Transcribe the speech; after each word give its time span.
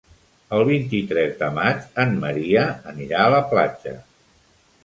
El 0.59 0.63
vint-i-tres 0.69 1.35
de 1.43 1.51
maig 1.59 1.85
en 2.05 2.17
Maria 2.25 2.65
anirà 2.95 3.23
a 3.27 3.31
la 3.37 3.43
platja. 3.55 3.99